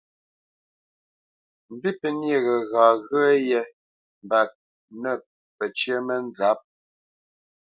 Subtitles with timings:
[1.73, 3.61] Mbî pə́ nyê ghəgha ghyə́yé
[4.23, 4.39] mba
[5.01, 5.13] nə̂
[5.57, 6.59] pəcyə́ mənzǎp.